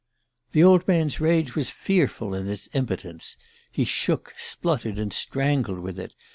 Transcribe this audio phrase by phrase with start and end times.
[0.53, 3.37] "The old man's rage was fearful in its impotence
[3.71, 6.15] he shook, spluttered and strangled with it.